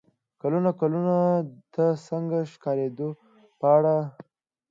[0.41, 1.15] کلونه کلونه
[1.73, 3.09] د "څنګه ښکارېدو"
[3.59, 3.95] په اړه